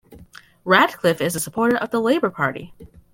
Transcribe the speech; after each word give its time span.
Radcliffe 0.65 1.21
is 1.21 1.35
a 1.35 1.39
supporter 1.39 1.77
of 1.77 1.91
the 1.91 2.01
Labour 2.01 2.31
Party. 2.31 2.73